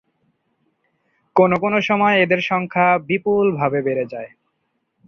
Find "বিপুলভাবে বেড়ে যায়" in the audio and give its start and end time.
3.07-4.29